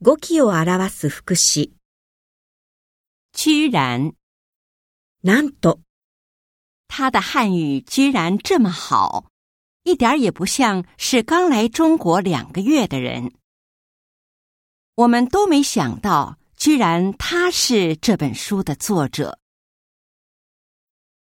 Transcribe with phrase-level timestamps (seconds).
[0.00, 1.72] 語気を表す副詞。
[3.32, 4.14] 居然，
[5.22, 5.80] なんと、
[6.88, 9.30] 他的汉语居然这么好，
[9.82, 13.32] 一点儿也不像是刚来中国两个月的人。
[14.96, 19.38] 我们都没想到，居然他是这本书的作者。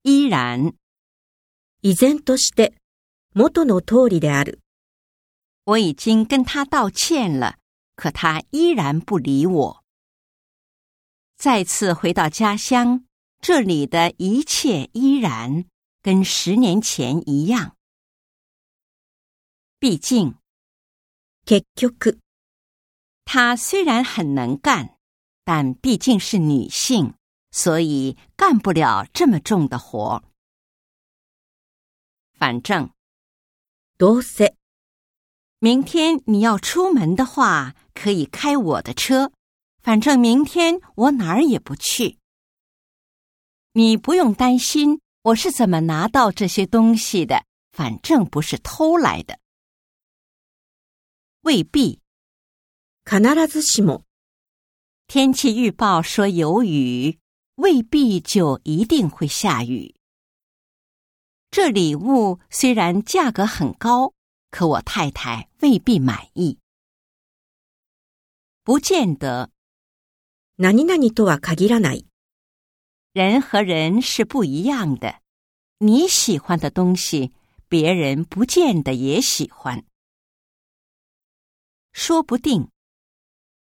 [0.03, 0.75] 依然，
[1.81, 2.19] 依然。
[2.19, 2.75] として、
[3.35, 4.61] 元の通りである。
[5.65, 7.59] 我已经跟他道歉了，
[7.96, 9.84] 可他依然不理我。
[11.36, 13.06] 再次回到家乡，
[13.40, 15.66] 这里的一切依然
[16.02, 17.78] 跟十年前一样。
[19.80, 20.36] 毕竟，
[21.46, 22.20] 結局、
[23.24, 24.98] 她虽然很能干，
[25.46, 27.14] 但毕竟是女性，
[27.52, 30.24] 所以干不了这么重的活。
[32.34, 32.92] 反正
[33.98, 34.56] どうせ、
[35.64, 39.32] 明天你要出门的话，可以开我的车。
[39.82, 42.18] 反正明天我哪儿也不去。
[43.74, 49.40] 你不用担心我是怎么拿到这些东西的，反正不是偷来的。
[51.42, 52.00] 未必，
[53.06, 53.16] 必
[53.48, 54.04] ずしも、
[55.08, 57.18] 天气预报说有雨，
[57.56, 59.96] 未必就一定会下雨。
[61.50, 64.13] 这礼物虽然价格很高，
[64.54, 66.60] 可我太太未必满意。
[68.64, 69.50] 不见得，
[70.58, 72.06] 何々とは限らない。
[73.14, 75.22] 人和人是不一样的。
[75.80, 77.34] 你喜欢的东西，
[77.68, 79.86] 别人不见得也喜欢。
[81.92, 82.70] 说不定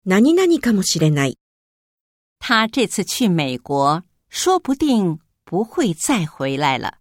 [0.04, 1.38] 何々かもしれない。
[2.38, 6.98] 他这次去美国，说不定不会再回来了。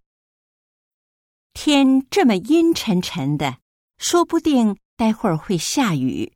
[1.54, 3.60] 天这么阴沉沉的，
[3.98, 6.34] 说不定待会儿会下雨。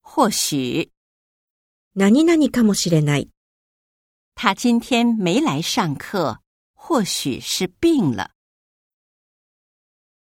[0.00, 0.92] 或许
[1.94, 3.30] 何々かもしれない。
[4.34, 6.40] 他今天没来上课，
[6.74, 8.32] 或许是病了。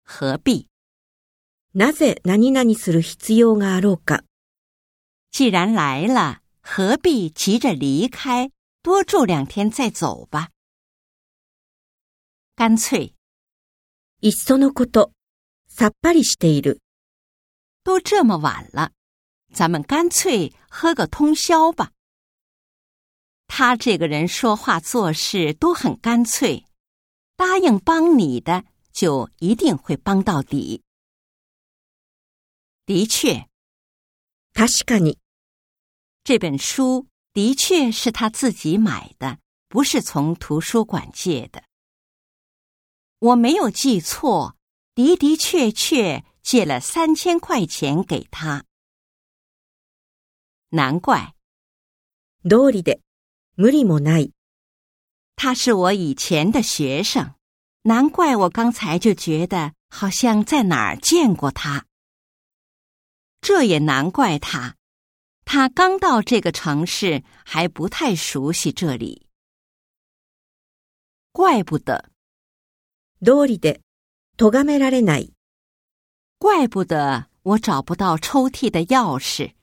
[0.04, 0.68] 何必？
[1.72, 4.22] なぜ何々する必要があろうか。
[5.32, 8.50] 既然来了，何必急着离开？
[8.82, 10.50] 多住两天再走吧。
[12.54, 13.14] 干脆
[14.20, 15.12] いっそのこと、
[15.78, 16.80] さっぱりしている。
[17.82, 18.92] 都这么晚了，
[19.52, 21.92] 咱们干脆喝个通宵吧。
[23.46, 26.64] 他这个人说话做事都很干脆，
[27.36, 30.82] 答应帮你的就一定会帮到底。
[32.86, 33.46] 的确，
[34.54, 35.18] 確かに、
[36.22, 39.38] 这本书的确是他自己买的，
[39.68, 41.62] 不是从图书馆借的。
[43.18, 44.56] 我没有记错，
[44.98, 48.64] 的的确确借了三千块钱给他。
[50.70, 51.34] 难怪
[52.48, 53.00] 道理で、
[53.56, 54.32] 無理もない。
[55.36, 57.34] 他是我以前的学生，
[57.82, 61.86] 难怪我刚才就觉得好像在哪儿见过他。
[63.40, 64.76] 这也难怪他，
[65.44, 69.26] 他刚到这个城市，还不太熟悉这里。
[71.32, 72.10] 怪不得，
[73.20, 73.80] 道理で、
[74.38, 75.32] 咎められない。
[76.38, 79.54] 怪不得我找不到抽屉的钥匙，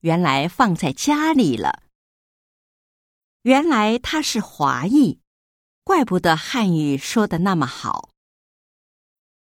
[0.00, 1.82] 原来放在家里了。
[3.42, 5.20] 原来他是华裔，
[5.84, 8.10] 怪不得汉语说的那么好。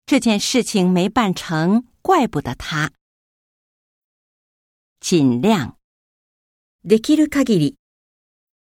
[0.07, 2.93] 这件事情没办成，怪不得他。
[5.01, 5.77] 尽量。
[6.83, 7.77] できる限り、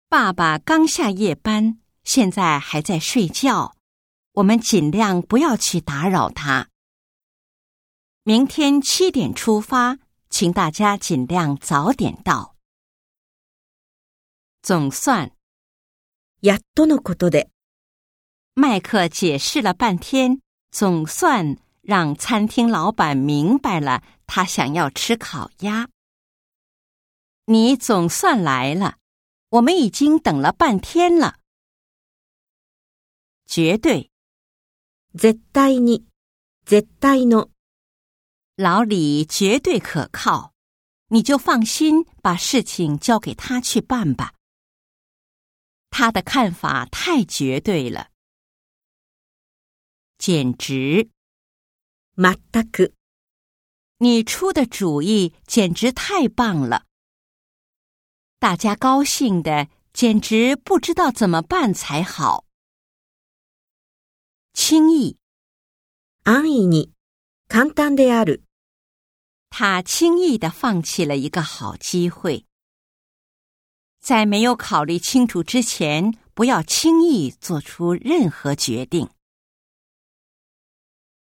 [0.08, 3.74] 爸爸刚下夜班，现在还在睡觉，
[4.38, 6.68] 我们尽量不要去打扰他。
[8.22, 9.98] 明天七点出发，
[10.30, 12.56] 请大家尽量早点到。
[14.62, 15.32] 总算，
[16.40, 17.50] やっとのことで、
[18.54, 25.88] 麦克解释了半天，总算让餐厅老板明白了他想要吃烤鸭。
[27.44, 28.96] 你总算来了，
[29.50, 31.40] 我们已经等了半天了。
[33.44, 34.10] 绝对，
[35.16, 36.04] 絶対に、
[36.66, 37.50] 絶対の、
[38.56, 40.52] 老李绝对可靠，
[41.08, 44.34] 你就放心把事情交给他去办吧。
[45.90, 48.08] 他的看法太绝对了，
[50.18, 51.08] 简直！
[52.16, 52.92] 全く、
[53.98, 56.86] 你出的主意简直太棒了，
[58.40, 62.44] 大家高兴的简直不知道怎么办才好。
[64.68, 65.16] 轻易，
[66.24, 66.92] 安易に、
[67.48, 68.42] 簡単である。
[69.50, 72.44] 他轻易的放弃了一个好机会。
[74.00, 79.08] 在没有考虑清楚之前，不要轻易做出任何决定。